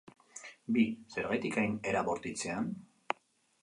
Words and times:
Bi, 0.77 0.85
zergatik 1.17 1.61
hain 1.65 1.79
era 1.93 2.05
bortitzean? 2.11 2.77